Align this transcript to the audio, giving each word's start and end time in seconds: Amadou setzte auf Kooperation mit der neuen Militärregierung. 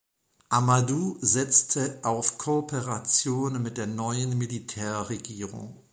Amadou 0.49 1.19
setzte 1.21 1.99
auf 2.01 2.39
Kooperation 2.39 3.61
mit 3.61 3.77
der 3.77 3.85
neuen 3.85 4.35
Militärregierung. 4.35 5.77